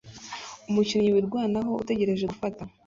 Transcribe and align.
umukinnyi 0.69 1.09
wirwanaho 1.15 1.71
utegereje 1.81 2.25
gufata 2.31 2.63